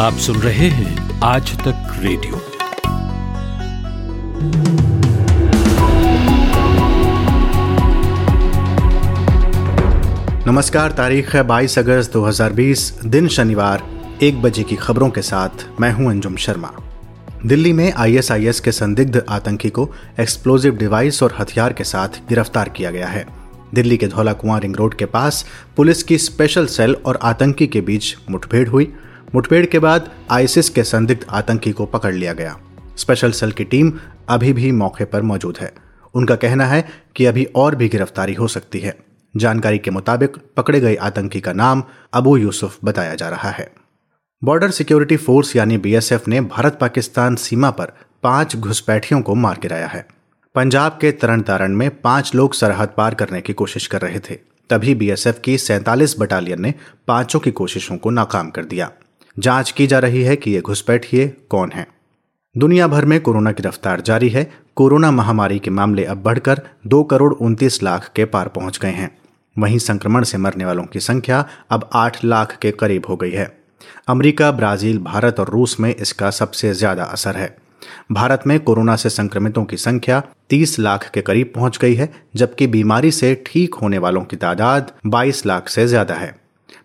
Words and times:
आप 0.00 0.12
सुन 0.12 0.36
रहे 0.36 0.68
हैं 0.68 1.20
आज 1.20 1.58
तक 1.58 1.96
रेडियो। 1.98 2.36
नमस्कार, 10.46 10.92
तारीख 10.92 11.34
है 11.34 11.42
22 11.42 11.78
अगस्त 11.78 12.12
2020 12.12 13.04
दिन 13.06 13.28
शनिवार, 13.28 13.82
एक 14.22 14.42
बजे 14.42 14.62
की 14.62 14.76
खबरों 14.76 15.10
के 15.10 15.22
साथ 15.22 15.50
मैं 15.80 15.92
हूँ 15.92 16.10
अंजुम 16.10 16.36
शर्मा। 16.36 16.72
दिल्ली 17.46 17.72
में 17.72 17.92
आईएसआईएस 17.92 18.60
के 18.60 18.72
संदिग्ध 18.72 19.24
आतंकी 19.28 19.70
को 19.70 19.90
एक्सप्लोजिव 20.20 20.76
डिवाइस 20.76 21.22
और 21.22 21.36
हथियार 21.38 21.72
के 21.72 21.84
साथ 21.84 22.08
गिरफ़्तार 22.28 22.68
किया 22.68 22.90
गया 22.90 23.08
है। 23.08 23.26
दिल्ली 23.74 23.96
के 23.96 24.06
धौला 24.06 24.32
कुआँ 24.32 24.60
रिंग 24.60 24.76
रोड 24.76 24.94
के 24.94 25.04
पास 25.04 25.46
पुलिस 25.76 26.02
की 26.02 26.18
स्पेशल 26.18 26.66
सेल 26.66 26.96
और 27.06 27.18
आतंकी 27.22 27.66
के 27.66 27.80
बीच 27.80 28.16
मुठभेड़ 28.30 28.68
हुई। 28.68 28.92
मुठभेड़ 29.34 29.66
के 29.66 29.78
बाद 29.78 30.10
आईसिस 30.30 30.68
के 30.68 30.84
संदिग्ध 30.84 31.26
आतंकी 31.30 31.72
को 31.72 31.86
पकड़ 31.86 32.14
लिया 32.14 32.32
गया। 32.32 32.56
स्पेशल 32.96 33.30
सेल 33.30 33.52
की 33.52 33.64
टीम 33.64 33.92
अभी 34.28 34.52
भी 34.52 34.72
मौके 34.72 35.04
पर 35.04 35.22
मौजूद 35.22 35.58
है। 35.60 35.72
उनका 36.14 36.36
कहना 36.36 36.66
है 36.66 36.88
कि 37.16 37.26
अभी 37.26 37.44
और 37.44 37.74
भी 37.74 37.88
गिरफ्तारी 37.88 38.34
हो 38.34 38.48
सकती 38.48 38.80
है। 38.80 38.96
जानकारी 39.36 39.78
के 39.78 39.90
मुताबिक 39.90 40.36
पकड़े 40.56 40.80
गए 40.80 40.94
आतंकी 40.94 41.40
का 41.40 41.52
नाम 41.52 41.82
अबू 42.12 42.36
यूसुफ 42.36 42.78
बताया 42.84 43.14
जा 43.14 43.28
रहा 43.28 43.50
है। 43.50 43.70
बॉर्डर 44.44 44.70
सिक्योरिटी 44.70 45.16
फोर्स 45.16 45.56
यानी 45.56 45.78
बीएसएफ 45.78 46.28
ने 46.28 46.40
भारत 46.40 46.78
पाकिस्तान 46.80 47.36
सीमा 47.36 47.70
पर 47.70 47.92
पाँच 48.22 48.56
घुसपैठियों 48.56 49.22
को 49.22 49.34
मार 49.34 49.58
गिराया 49.62 49.86
है। 49.86 50.06
पंजाब 50.54 50.98
के 51.00 51.12
तरन 51.12 51.42
तारण 51.42 51.74
में 51.74 51.90
पाँच 52.00 52.34
लोग 52.34 52.54
सरहद 52.54 52.88
पार 52.96 53.14
करने 53.14 53.40
की 53.40 53.52
कोशिश 53.52 53.86
कर 53.86 54.00
रहे 54.00 54.18
थे। 54.18 54.38
तभी 54.70 54.94
बीएसएफ 54.94 55.40
की 55.44 55.58
सैंतालीस 55.58 56.16
बटालियन 56.18 56.60
ने 56.60 56.74
पाँचों 57.08 57.40
की 57.40 57.50
कोशिशों 57.50 57.96
को 57.96 58.10
नाकाम 58.10 58.50
कर 58.50 58.64
दिया। 58.64 58.90
जाँच 59.36 59.70
की 59.70 59.86
जा 59.86 59.98
रही 59.98 60.22
है 60.22 60.36
कि 60.36 60.50
ये 60.50 60.60
घुसपैठिए 60.60 61.28
कौन 61.50 61.72
है। 61.72 61.86
दुनिया 62.54 62.86
भर 62.88 63.04
में 63.04 63.20
कोरोना 63.20 63.52
की 63.52 63.62
रफ्तार 63.62 64.00
जारी 64.00 64.28
है। 64.28 64.50
कोरोना 64.76 65.10
महामारी 65.10 65.58
के 65.58 65.70
मामले 65.70 66.04
अब 66.04 66.22
बढ़कर 66.22 66.60
दो 66.86 67.02
करोड़ 67.02 67.32
उनतीस 67.34 67.82
लाख 67.82 68.10
के 68.16 68.24
पार 68.24 68.48
पहुँच 68.48 68.78
गए 68.78 68.90
हैं। 68.90 69.10
वहीं 69.56 69.78
संक्रमण 69.78 70.24
से 70.24 70.38
मरने 70.38 70.64
वालों 70.64 70.84
की 70.84 71.00
संख्या 71.00 71.44
अब 71.70 71.88
आठ 71.92 72.24
लाख 72.24 72.56
के 72.56 72.70
करीब 72.70 73.06
हो 73.08 73.16
गई 73.16 73.30
है। 73.30 73.48
अमेरिका, 74.08 74.50
ब्राज़ील, 74.50 74.98
भारत 74.98 75.40
और 75.40 75.50
रूस 75.50 75.78
में 75.80 75.94
इसका 75.94 76.30
सबसे 76.30 76.72
ज़्यादा 76.74 77.04
असर 77.04 77.36
है। 77.36 77.56
भारत 78.12 78.42
में 78.46 78.58
कोरोना 78.60 78.96
से 78.96 79.10
संक्रमितों 79.10 79.64
की 79.64 79.76
संख्या 79.76 80.22
30 80.50 80.78
लाख 80.78 81.08
के 81.10 81.20
करीब 81.20 81.52
पहुँच 81.54 81.78
गई 81.78 81.94
है, 81.94 82.12
जबकि 82.36 82.66
बीमारी 82.66 83.10
से 83.10 83.34
ठीक 83.46 83.74
होने 83.74 83.98
वालों 83.98 84.24
की 84.24 84.36
तादाद 84.36 84.92
22 85.06 85.44
लाख 85.46 85.68
से 85.68 85.86
ज़्यादा 85.86 86.14
है। 86.14 86.34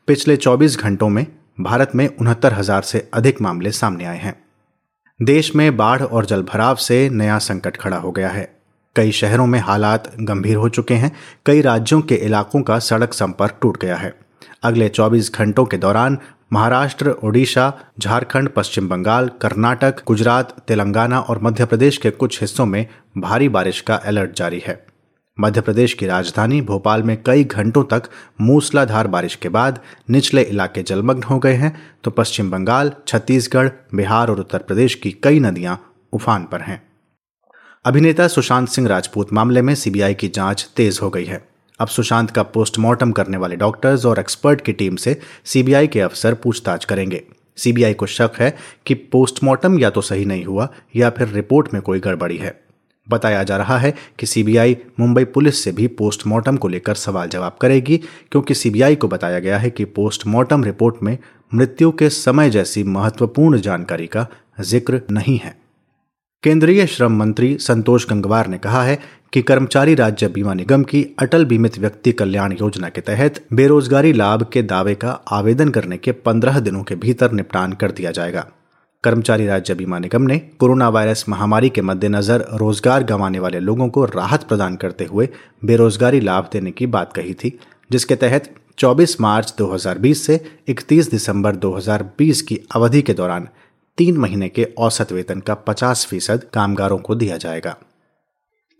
पिछले 0.07 0.37
24 0.37 0.77
घंटों 0.77 1.09
में 1.09 1.25
भारत 1.59 1.91
में 1.95 2.07
उनहत्तर 2.07 2.53
हज़ार 2.53 2.81
से 2.81 3.09
अधिक 3.13 3.41
मामले 3.41 3.71
सामने 3.71 4.05
आए 4.05 4.17
हैं। 4.17 4.43
देश 5.21 5.55
में 5.55 5.77
बाढ़ 5.77 6.01
और 6.01 6.25
जलभराव 6.25 6.75
से 6.75 7.09
नया 7.09 7.37
संकट 7.37 7.77
खड़ा 7.77 7.97
हो 7.97 8.11
गया 8.11 8.29
है। 8.29 8.55
कई 8.95 9.11
शहरों 9.11 9.45
में 9.47 9.59
हालात 9.59 10.11
गंभीर 10.19 10.55
हो 10.55 10.69
चुके 10.69 10.93
हैं। 10.93 11.11
कई 11.45 11.61
राज्यों 11.61 12.01
के 12.01 12.15
इलाकों 12.15 12.61
का 12.61 12.79
सड़क 12.79 13.13
संपर्क 13.13 13.57
टूट 13.61 13.81
गया 13.81 13.95
है। 13.95 14.13
अगले 14.63 14.89
24 14.89 15.31
घंटों 15.35 15.65
के 15.65 15.77
दौरान 15.77 16.17
महाराष्ट्र, 16.53 17.09
ओडिशा, 17.09 17.73
झारखंड, 17.99 18.49
पश्चिम 18.49 18.89
बंगाल, 18.89 19.29
कर्नाटक, 19.41 19.95
गुजरात, 20.07 20.55
तेलंगाना 20.67 21.19
और 21.19 21.39
मध्य 21.43 21.65
प्रदेश 21.65 21.97
के 21.97 22.11
कुछ 22.11 22.41
हिस्सों 22.41 22.65
में 22.65 22.87
भारी 23.17 23.49
बारिश 23.49 23.81
का 23.81 23.95
अलर्ट 23.95 24.37
जारी 24.37 24.63
है। 24.67 24.94
मध्य 25.39 25.61
प्रदेश 25.61 25.93
की 25.93 26.05
राजधानी 26.05 26.61
भोपाल 26.61 27.03
में 27.03 27.17
कई 27.23 27.43
घंटों 27.43 27.83
तक 27.83 28.03
मूसलाधार 28.41 29.07
बारिश 29.07 29.35
के 29.35 29.49
बाद 29.49 29.79
निचले 30.09 30.41
इलाके 30.41 30.83
जलमग्न 30.83 31.23
हो 31.23 31.39
गए 31.39 31.53
हैं 31.53 31.75
तो 32.03 32.11
पश्चिम 32.11 32.51
बंगाल, 32.51 32.91
छत्तीसगढ़, 33.07 33.69
बिहार 33.95 34.29
और 34.29 34.39
उत्तर 34.39 34.57
प्रदेश 34.57 34.95
की 34.95 35.11
कई 35.11 35.39
नदियाँ 35.39 35.79
उफान 36.13 36.43
पर 36.43 36.61
हैं। 36.61 36.81
अभिनेता 37.85 38.27
सुशांत 38.27 38.69
सिंह 38.69 38.87
राजपूत 38.87 39.33
मामले 39.33 39.61
में 39.61 39.75
सीबीआई 39.75 40.13
की 40.13 40.27
जाँच 40.27 40.69
तेज 40.75 40.99
हो 41.01 41.09
गई 41.09 41.25
है। 41.25 41.47
अब 41.79 41.87
सुशांत 41.87 42.31
का 42.31 42.43
पोस्टमार्टम 42.43 43.11
करने 43.11 43.37
वाले 43.37 43.55
डॉक्टर्स 43.55 44.05
और 44.05 44.19
एक्सपर्ट 44.19 44.61
की 44.61 44.73
टीम 44.73 44.95
से 44.95 45.19
सीबीआई 45.45 45.87
के 45.87 46.01
अफसर 46.01 46.33
पूछताछ 46.33 46.85
करेंगे। 46.85 47.23
सीबीआई 47.57 47.93
को 47.93 48.05
शक 48.05 48.31
है 48.39 48.57
कि 48.85 48.93
पोस्टमार्टम 48.93 49.79
या 49.79 49.89
तो 49.89 50.01
सही 50.01 50.25
नहीं 50.25 50.45
हुआ 50.45 50.69
या 50.95 51.09
फिर 51.09 51.27
रिपोर्ट 51.27 51.73
में 51.73 51.81
कोई 51.81 51.99
गड़बड़ी 51.99 52.37
है। 52.37 52.64
बताया 53.07 53.43
जा 53.43 53.57
रहा 53.57 53.77
है 53.77 53.93
कि 54.19 54.25
सीबीआई 54.25 54.77
मुंबई 54.99 55.23
पुलिस 55.25 55.63
से 55.63 55.71
भी 55.71 55.87
पोस्टमार्टम 55.89 56.57
को 56.57 56.67
लेकर 56.67 56.95
सवाल 56.95 57.29
जवाब 57.29 57.57
करेगी, 57.61 57.97
क्योंकि 58.31 58.53
सीबीआई 58.53 58.95
को 58.95 59.07
बताया 59.07 59.39
गया 59.39 59.57
है 59.57 59.69
कि 59.69 59.85
पोस्टमार्टम 59.85 60.63
रिपोर्ट 60.63 61.03
में 61.03 61.17
मृत्यु 61.53 61.91
के 61.91 62.09
समय 62.09 62.49
जैसी 62.49 62.83
महत्वपूर्ण 62.85 63.59
जानकारी 63.59 64.07
का 64.07 64.27
ज़िक्र 64.61 65.01
नहीं 65.11 65.37
है। 65.37 65.55
केंद्रीय 66.43 66.85
श्रम 66.87 67.15
मंत्री 67.17 67.57
संतोष 67.59 68.07
गंगवार 68.09 68.47
ने 68.47 68.57
कहा 68.57 68.83
है 68.83 68.99
कि 69.33 69.41
कर्मचारी 69.41 69.95
राज्य 69.95 70.27
बीमा 70.27 70.53
निगम 70.53 70.83
की 70.83 71.05
अटल 71.19 71.45
बीमित 71.45 71.77
व्यक्ति 71.79 72.11
कल्याण 72.11 72.53
योजना 72.53 72.89
के 72.89 73.01
तहत 73.01 73.43
बेरोजगारी 73.53 74.13
लाभ 74.13 74.43
के 74.53 74.61
दावे 74.63 74.93
का 74.95 75.19
आवेदन 75.31 75.69
करने 75.69 75.97
के 75.97 76.11
पंद्रह 76.11 76.59
दिनों 76.59 76.83
के 76.83 76.95
भीतर 76.95 77.31
निपटान 77.31 77.73
कर 77.73 77.91
दिया 77.91 78.11
जाएगा। 78.11 78.45
कर्मचारी 79.05 79.45
राज्य 79.47 79.73
बीमा 79.75 79.99
निगम 79.99 80.21
ने 80.21 80.37
कोरोना 80.59 80.89
वायरस 80.89 81.25
महामारी 81.29 81.69
के 81.69 81.81
मद्देनजर 81.81 82.45
रोज़गार 82.53 83.03
गंवाने 83.03 83.39
वाले 83.39 83.59
लोगों 83.59 83.87
को 83.89 84.05
राहत 84.05 84.43
प्रदान 84.43 84.75
करते 84.75 85.05
हुए 85.05 85.29
बेरोजगारी 85.65 86.19
लाभ 86.19 86.49
देने 86.53 86.71
की 86.71 86.87
बात 86.87 87.13
कही 87.13 87.33
थी, 87.33 87.59
जिसके 87.91 88.15
तहत 88.15 88.53
24 88.77 89.19
मार्च 89.21 89.53
2020 89.57 90.25
से 90.25 90.39
31 90.69 91.11
दिसंबर 91.11 91.55
2020 91.55 92.41
की 92.41 92.59
अवधि 92.75 93.01
के 93.01 93.13
दौरान 93.13 93.47
तीन 93.97 94.17
महीने 94.17 94.49
के 94.49 94.67
औसत 94.77 95.11
वेतन 95.11 95.39
का 95.39 95.55
50 95.67 96.05
फ़ीसद 96.05 96.43
कामगारों 96.53 96.97
को 96.97 97.15
दिया 97.15 97.37
जाएगा। 97.37 97.75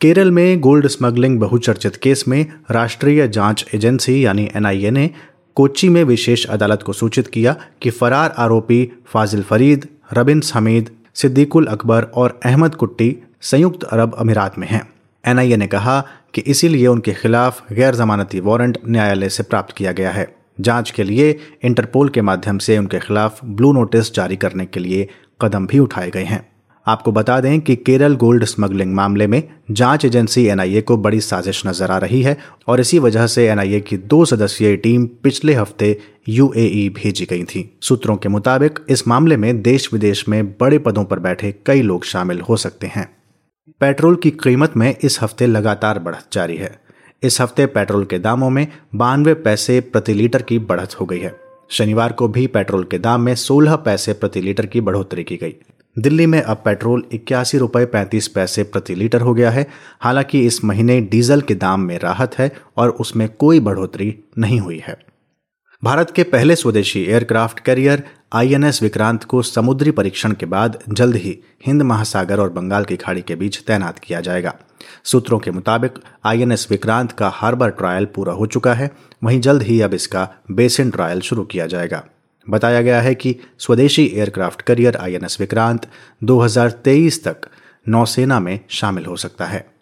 केरल 0.02 0.31
में 0.31 0.59
गोल्ड 0.59 0.88
स्मगलिंग 0.88 1.40
बहुचर्चित 1.40 1.96
केस 1.96 2.24
में 2.28 2.46
राष्ट्रीय 2.72 3.28
जाँच 3.28 3.66
एजेंसी 3.74 4.25
यानी 4.25 4.50
एनआईए 4.56 4.91
ने 4.91 5.09
कोच्चि 5.58 5.90
में 5.90 6.03
विशेष 6.03 6.46
अदालत 6.46 6.81
को 6.84 6.94
सूचित 6.94 7.28
किया 7.28 7.56
कि 7.81 7.90
फरार 7.90 8.34
आरोपी 8.38 8.80
फाजिल 9.06 9.44
फरीद 9.44 9.88
रबिन 10.14 10.42
हमीद 10.54 10.90
सिद्दीकुल 11.14 11.66
अकबर 11.66 12.04
और 12.04 12.40
अहमद 12.46 12.76
कुट्टी 12.76 13.18
संयुक्त 13.42 13.84
अरब 13.84 14.16
अमीरात 14.20 14.60
में 14.60 14.68
हैं। 14.68 14.90
एनआईए 15.26 15.58
ने 15.58 15.68
कहा 15.68 16.08
कि 16.34 16.42
इसीलिए 16.42 16.88
उनके 16.88 17.14
खिलाफ 17.14 17.74
गैर 17.74 17.96
जमानती 17.96 18.40
वारंट 18.40 18.78
न्यायालय 18.88 19.30
से 19.30 19.44
प्राप्त 19.44 19.76
किया 19.76 19.92
गया 19.92 20.12
है। 20.12 20.36
जाँच 20.62 20.92
के 20.92 21.04
लिए 21.04 21.40
इंटरपोल 21.64 22.10
के 22.10 22.22
माध्यम 22.22 22.58
से 22.58 22.78
उनके 22.78 23.00
खिलाफ 23.00 23.46
ब्लू 23.46 23.72
नोटिस 23.72 24.16
जारी 24.16 24.36
करने 24.36 24.66
के 24.66 24.80
लिए 24.80 25.10
कदम 25.42 25.68
भी 25.68 25.80
उठाए 25.80 26.10
गए 26.10 26.24
हैं। 26.24 26.55
आपको 26.88 27.12
बता 27.12 27.40
दें 27.40 27.62
कि 27.62 27.75
केरल 27.75 28.16
गोल्ड 28.16 28.44
स्मगलिंग 28.44 28.94
मामले 28.94 29.28
में 29.28 29.44
जाँच 29.72 30.06
एजेंसी 30.06 30.46
एनआईए 30.46 30.81
को 30.81 30.97
बड़ी 30.97 31.22
साजिश 31.22 31.66
नज़र 31.68 31.91
आ 31.91 31.97
रही 31.97 32.22
है 32.22 32.38
और 32.68 32.79
इसी 32.79 33.00
वजह 33.00 33.28
से 33.28 33.47
एनआईए 33.47 33.79
की 33.79 33.97
दो 33.97 34.25
सदस्यीय 34.25 34.75
टीम 34.75 35.06
पिछले 35.06 35.53
हफ़्ते 35.53 35.97
यूएई 36.29 36.90
भेजी 36.90 37.25
गई 37.25 37.44
थी। 37.44 37.78
सूत्रों 37.81 38.18
के 38.18 38.29
मुताबिक, 38.29 38.79
इस 38.90 39.07
मामले 39.07 39.38
में 39.38 39.62
देश 39.62 39.94
विदेश 39.94 40.29
में 40.29 40.51
बड़े 40.51 40.78
पदों 40.78 41.06
पर 41.06 41.19
बैठे 41.19 41.56
कई 41.66 41.81
लोग 41.81 42.03
शामिल 42.03 42.41
हो 42.41 42.57
सकते 42.57 42.88
हैं। 42.88 43.16
पेट्रोल 43.79 44.16
की 44.16 44.31
कीमत 44.31 44.73
में 44.78 44.96
इस 45.03 45.22
हफ़्ते 45.22 45.47
लगातार 45.47 46.00
बढ़त 46.00 46.28
जारी 46.34 46.57
है। 46.57 46.79
इस 47.23 47.41
हफ़्ते 47.41 47.66
पेट्रोल 47.66 48.06
के 48.06 48.19
दामों 48.19 48.50
में 48.50 48.67
बानवे 48.96 49.34
पैसे 49.34 49.79
प्रति 49.79 50.13
लीटर 50.13 50.41
की 50.41 50.59
बढ़त 50.59 51.00
हो 51.02 51.06
गई 51.06 51.19
है। 51.19 51.35
शनिवार 51.69 52.12
को 52.12 52.28
भी 52.28 52.47
पेट्रोल 52.47 52.84
के 52.84 53.00
दाम 53.00 53.22
में 53.22 53.35
16 53.35 53.75
पैसे 53.75 54.13
प्रति 54.13 54.41
लीटर 54.41 54.66
की 54.66 54.81
बढ़ोतरी 54.81 55.23
की 55.23 55.38
गई। 55.38 55.56
दिल्ली 56.00 56.26
में 56.26 56.42
अब 56.42 56.58
पेट्रोल 56.58 57.04
इक्यासी 57.12 57.58
रुपये 57.58 57.86
पैंतीस 57.86 58.28
पैसे 58.28 58.64
प्रति 58.64 58.96
लीटर 58.96 59.22
हो 59.22 59.34
गया 59.34 59.52
है। 59.52 59.68
हालाँकि 60.02 60.46
इस 60.46 60.64
महीने 60.66 61.02
डीजल 61.02 61.42
के 61.42 61.56
दाम 61.56 61.82
में 61.82 62.00
राहत 62.00 62.40
है 62.40 62.52
और 62.78 62.90
उसमें 62.90 63.30
कोई 63.30 63.60
बढ़ोतरी 63.60 64.24
नहीं 64.38 64.60
हुई 64.60 64.84
है। 64.88 64.98
भारत 65.84 66.12
के 66.12 66.24
पहले 66.24 66.56
स्वदेशी 66.56 67.04
एयरक्राफ्ट 67.04 67.60
कैरियर 67.60 68.04
आईएनएस 68.34 68.84
विक्रांत 68.84 69.24
को 69.24 69.42
समुद्री 69.42 69.92
परीक्षण 69.92 70.32
के 70.32 70.46
बाद 70.46 70.80
जल्द 70.90 71.16
ही 71.16 71.40
हिंद 71.66 71.82
महासागर 71.82 72.40
और 72.40 72.50
बंगाल 72.50 72.86
की 72.86 72.96
खाड़ी 72.96 73.22
के 73.22 73.36
बीच 73.36 73.59
तैनात 73.59 74.00
किया 74.00 74.22
जाएगा। 74.22 74.56
सूत्रों 75.03 75.40
के 75.40 75.52
मुताबिक 75.52 75.91
आईएनएस 76.26 76.68
विक्रांत 76.72 77.12
का 77.12 77.30
हार्बर 77.30 77.70
ट्रायल 77.70 78.06
पूरा 78.06 78.34
हो 78.34 78.46
चुका 78.46 78.74
है। 78.74 78.91
वहीं 79.24 79.41
जल्द 79.41 79.64
ही 79.64 79.82
अब 79.82 79.94
इसका 79.94 80.30
बेसिन 80.52 80.90
ट्रायल 80.90 81.20
शुरू 81.20 81.44
किया 81.44 81.66
जाएगा। 81.66 82.03
बताया 82.50 82.82
गया 82.82 83.02
है 83.02 83.16
कि 83.16 83.36
स्वदेशी 83.59 84.06
एयरक्राफ्ट 84.06 84.62
करियर 84.62 84.97
आईएनएस 84.97 85.38
विक्रांत 85.40 85.88
2023 86.24 87.24
तक 87.24 87.38
नौसेना 87.90 88.40
में 88.40 88.59
शामिल 88.70 89.06
हो 89.06 89.16
सकता 89.16 89.46
है। 89.46 89.76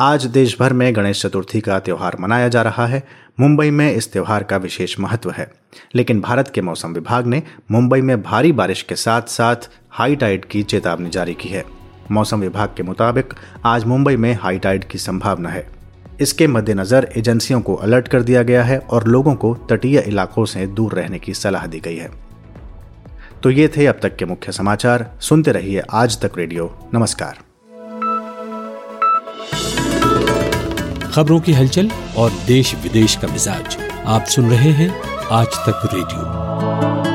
आज 0.00 0.26
देश 0.26 0.56
भर 0.60 0.72
में 0.72 0.96
गणेश 0.96 1.22
चतुर्थी 1.22 1.60
का 1.60 1.78
त्यौहार 1.78 2.16
मनाया 2.20 2.48
जा 2.48 2.62
रहा 2.62 2.86
है। 2.86 3.08
मुंबई 3.40 3.70
में 3.70 3.92
इस 3.92 4.12
त्यौहार 4.12 4.42
का 4.42 4.56
विशेष 4.56 5.00
महत्व 5.00 5.30
है। 5.30 5.52
लेकिन 5.94 6.20
भारत 6.20 6.48
के 6.48 6.60
मौसम 6.60 6.92
विभाग 6.92 7.26
ने 7.26 7.42
मुंबई 7.70 8.00
में 8.00 8.22
भारी 8.22 8.52
बारिश 8.52 8.82
के 8.82 8.96
साथ 8.96 9.22
साथ 9.22 9.56
हाई 9.90 10.16
टाइड 10.16 10.44
की 10.44 10.62
चेतावनी 10.62 11.10
जारी 11.10 11.34
की 11.34 11.48
है। 11.48 11.64
मौसम 12.10 12.40
विभाग 12.40 12.74
के 12.76 12.82
मुताबिक 12.82 13.34
आज 13.64 13.84
मुंबई 13.84 14.16
में 14.16 14.38
हाई 14.42 14.58
टाइड 14.58 14.84
की 14.84 14.98
संभावना 14.98 15.48
है। 15.48 15.77
इसके 16.20 16.46
मद्देनजर 16.46 17.08
एजेंसियों 17.16 17.60
को 17.60 17.74
अलर्ट 17.74 18.08
कर 18.08 18.22
दिया 18.22 18.42
गया 18.42 18.62
है 18.64 18.78
और 18.78 19.06
लोगों 19.06 19.34
को 19.34 19.54
तटीय 19.70 19.98
इलाकों 19.98 20.44
से 20.44 20.66
दूर 20.66 20.92
रहने 20.92 21.18
की 21.18 21.34
सलाह 21.34 21.66
दी 21.66 21.80
गई 21.80 21.96
है। 21.96 22.10
तो 23.42 23.50
ये 23.50 23.68
थे 23.68 23.86
अब 23.86 23.98
तक 24.02 24.16
के 24.16 24.24
मुख्य 24.24 24.52
समाचार। 24.52 25.10
सुनते 25.20 25.52
रहिए 25.52 25.82
आज 25.90 26.20
तक 26.20 26.38
रेडियो। 26.38 26.88
नमस्कार। 26.94 27.38
खबरों 31.12 31.40
की 31.40 31.52
हलचल 31.52 31.90
और 32.16 32.30
देश 32.46 32.74
विदेश 32.74 33.16
का 33.16 33.28
मिजाज 33.28 33.76
आप 34.06 34.24
सुन 34.24 34.50
रहे 34.50 34.70
हैं 34.72 34.90
आज 35.32 35.46
तक 35.46 35.88
रेडियो। 35.94 37.07